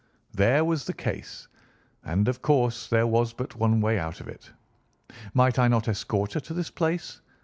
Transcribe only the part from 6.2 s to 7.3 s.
her to this place?